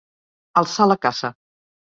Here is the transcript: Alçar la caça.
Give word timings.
Alçar 0.61 0.89
la 0.93 0.99
caça. 1.05 1.33